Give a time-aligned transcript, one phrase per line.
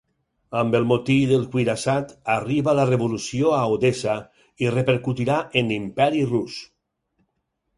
[0.59, 4.17] Amb el motí del cuirassat arriba la revolució a Odessa
[4.65, 6.57] i repercutirà en l'Imperi rus.